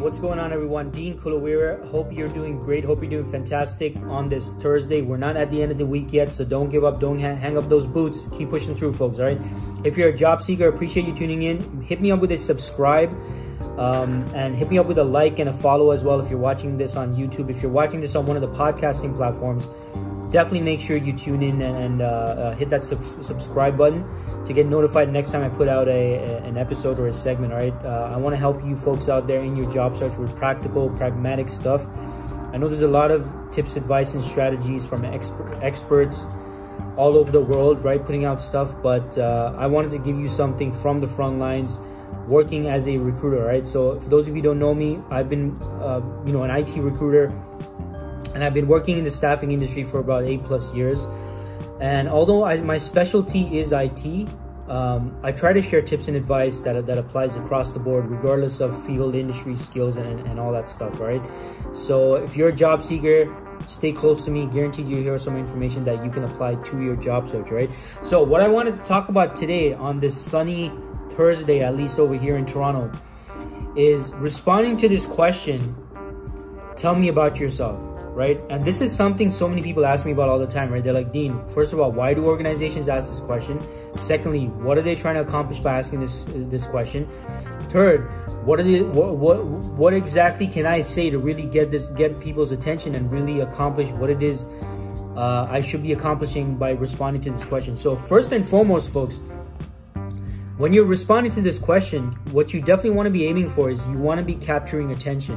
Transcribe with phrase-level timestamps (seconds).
[0.00, 0.90] what's going on, everyone?
[0.90, 1.88] Dean Kulaweera.
[1.90, 2.84] Hope you're doing great.
[2.84, 5.02] Hope you're doing fantastic on this Thursday.
[5.02, 7.00] We're not at the end of the week yet, so don't give up.
[7.00, 8.24] Don't hang up those boots.
[8.36, 9.18] Keep pushing through, folks.
[9.18, 9.40] All right.
[9.84, 11.82] If you're a job seeker, appreciate you tuning in.
[11.82, 13.10] Hit me up with a subscribe,
[13.78, 16.20] um, and hit me up with a like and a follow as well.
[16.20, 19.16] If you're watching this on YouTube, if you're watching this on one of the podcasting
[19.16, 19.68] platforms,
[20.30, 24.04] definitely make sure you tune in and, and uh, uh, hit that sub- subscribe button
[24.44, 27.52] to get notified next time I put out a, a an episode or a segment.
[27.52, 30.16] All right, uh, I want to help you folks out there in your job search
[30.16, 31.86] with practical, pragmatic stuff.
[32.52, 36.26] I know there's a lot of tips, advice, and strategies from exper- experts
[36.96, 38.74] all over the world, right, putting out stuff.
[38.82, 41.78] But uh, I wanted to give you something from the front lines
[42.28, 43.66] working as a recruiter, right?
[43.66, 46.76] So for those of you don't know me, I've been, uh, you know, an IT
[46.76, 47.32] recruiter
[48.34, 51.06] and I've been working in the staffing industry for about eight plus years.
[51.80, 54.28] And although I, my specialty is IT,
[54.68, 58.60] um, I try to share tips and advice that, that applies across the board, regardless
[58.60, 61.22] of field, industry, skills, and, and all that stuff, right?
[61.72, 63.34] So if you're a job seeker,
[63.66, 64.46] stay close to me.
[64.46, 67.70] Guaranteed you hear some information that you can apply to your job search, right?
[68.02, 70.70] So what I wanted to talk about today on this sunny
[71.18, 72.90] Thursday, at least over here in Toronto,
[73.76, 75.76] is responding to this question,
[76.76, 77.78] tell me about yourself
[78.18, 78.40] right?
[78.50, 80.82] And this is something so many people ask me about all the time, right?
[80.82, 83.62] They're like, Dean, first of all, why do organizations ask this question?
[83.94, 87.08] Secondly, what are they trying to accomplish by asking this this question?
[87.68, 88.10] Third,
[88.44, 89.44] what are what, what
[89.82, 93.90] what exactly can I say to really get this get people's attention and really accomplish
[93.92, 94.46] what it is
[95.16, 97.76] uh, I should be accomplishing by responding to this question?
[97.76, 99.20] So first and foremost, folks,
[100.58, 103.84] when you're responding to this question, what you definitely want to be aiming for is
[103.86, 105.36] you want to be capturing attention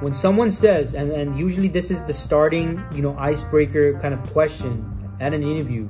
[0.00, 4.22] when someone says, and, and usually this is the starting, you know, icebreaker kind of
[4.30, 5.84] question at an interview.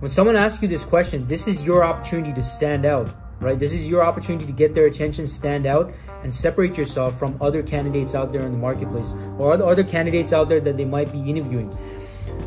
[0.00, 3.58] When someone asks you this question, this is your opportunity to stand out, right?
[3.58, 7.62] This is your opportunity to get their attention, stand out, and separate yourself from other
[7.62, 11.20] candidates out there in the marketplace or other candidates out there that they might be
[11.20, 11.70] interviewing.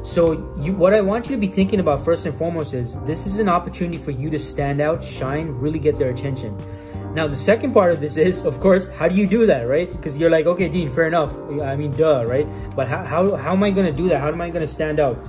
[0.03, 3.25] So, you, what I want you to be thinking about first and foremost is this
[3.25, 6.57] is an opportunity for you to stand out, shine, really get their attention.
[7.13, 9.91] Now, the second part of this is, of course, how do you do that, right?
[9.91, 11.33] Because you're like, okay, Dean, fair enough.
[11.61, 12.47] I mean, duh, right?
[12.75, 14.21] But how, how, how am I going to do that?
[14.21, 15.21] How am I going to stand out?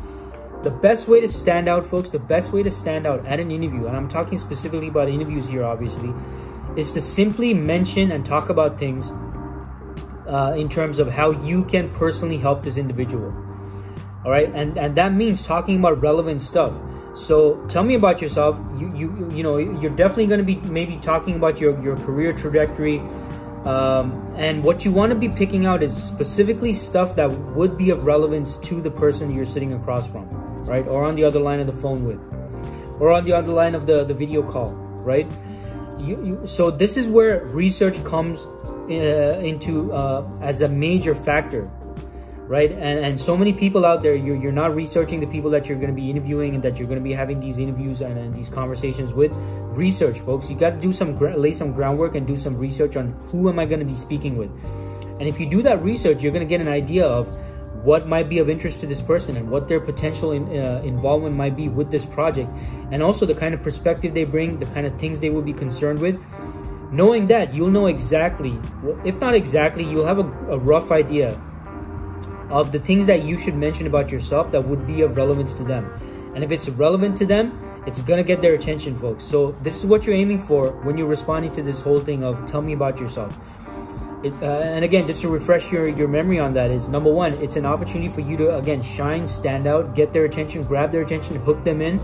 [0.62, 3.50] The best way to stand out, folks, the best way to stand out at an
[3.50, 6.12] interview, and I'm talking specifically about interviews here, obviously,
[6.76, 9.10] is to simply mention and talk about things
[10.26, 13.32] uh, in terms of how you can personally help this individual.
[14.24, 16.74] All right, and and that means talking about relevant stuff.
[17.14, 18.58] So tell me about yourself.
[18.76, 22.32] You you you know you're definitely going to be maybe talking about your your career
[22.32, 22.98] trajectory,
[23.64, 27.90] um, and what you want to be picking out is specifically stuff that would be
[27.90, 30.28] of relevance to the person you're sitting across from,
[30.64, 32.20] right, or on the other line of the phone with,
[33.00, 35.30] or on the other line of the the video call, right.
[35.98, 41.68] You, you, so this is where research comes uh, into uh, as a major factor
[42.48, 42.72] right?
[42.72, 45.78] And and so many people out there, you're you're not researching the people that you're
[45.78, 48.34] going to be interviewing and that you're going to be having these interviews and, and
[48.34, 49.36] these conversations with.
[49.78, 50.50] Research, folks.
[50.50, 53.58] You got to do some lay some groundwork and do some research on who am
[53.58, 54.50] I going to be speaking with.
[55.20, 57.28] And if you do that research, you're going to get an idea of
[57.84, 61.36] what might be of interest to this person and what their potential in, uh, involvement
[61.36, 62.50] might be with this project,
[62.90, 65.52] and also the kind of perspective they bring, the kind of things they will be
[65.52, 66.18] concerned with.
[66.90, 68.58] Knowing that, you'll know exactly,
[69.04, 71.38] if not exactly, you'll have a, a rough idea
[72.50, 75.64] of the things that you should mention about yourself that would be of relevance to
[75.64, 75.90] them.
[76.34, 79.24] And if it's relevant to them, it's gonna get their attention, folks.
[79.24, 82.44] So this is what you're aiming for when you're responding to this whole thing of
[82.46, 83.36] tell me about yourself.
[84.22, 87.34] It, uh, and again, just to refresh your, your memory on that is number one,
[87.34, 91.02] it's an opportunity for you to again shine, stand out, get their attention, grab their
[91.02, 92.00] attention, hook them in.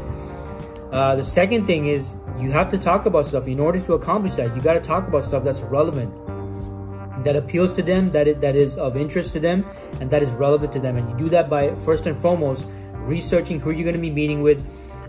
[0.92, 3.48] Uh, the second thing is you have to talk about stuff.
[3.48, 6.14] In order to accomplish that, you got to talk about stuff that's relevant
[7.22, 9.64] that appeals to them, that it, that is of interest to them,
[10.00, 10.96] and that is relevant to them.
[10.96, 14.42] And you do that by first and foremost researching who you're going to be meeting
[14.42, 14.66] with.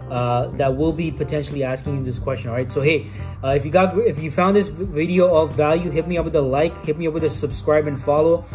[0.09, 2.51] Uh, that will be potentially asking you this question.
[2.51, 2.71] All right.
[2.71, 3.09] So hey,
[3.43, 6.35] uh, if you got if you found this video of value, hit me up with
[6.35, 8.45] a like, hit me up with a subscribe and follow.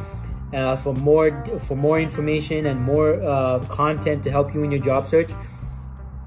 [0.53, 4.81] Uh, for more for more information and more uh, content to help you in your
[4.81, 5.33] job search.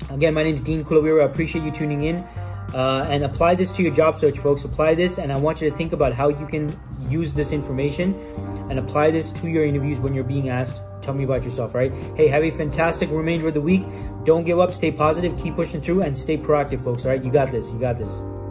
[0.09, 1.21] Again, my name is Dean Kulaweera.
[1.23, 2.25] I appreciate you tuning in.
[2.73, 4.63] Uh, and apply this to your job search, folks.
[4.63, 6.77] Apply this, and I want you to think about how you can
[7.09, 8.15] use this information
[8.69, 10.81] and apply this to your interviews when you're being asked.
[11.01, 11.91] Tell me about yourself, right?
[12.15, 13.83] Hey, have a fantastic remainder of the week.
[14.23, 14.71] Don't give up.
[14.71, 15.37] Stay positive.
[15.41, 17.05] Keep pushing through and stay proactive, folks.
[17.05, 17.71] All right, you got this.
[17.71, 18.42] You got this.